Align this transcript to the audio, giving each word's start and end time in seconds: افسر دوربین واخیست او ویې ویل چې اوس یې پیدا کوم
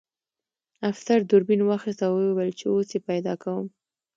افسر 0.91 1.19
دوربین 1.29 1.61
واخیست 1.63 2.01
او 2.07 2.13
ویې 2.17 2.31
ویل 2.33 2.51
چې 2.59 2.65
اوس 2.73 2.87
یې 2.95 2.99
پیدا 3.09 3.33
کوم 3.43 3.67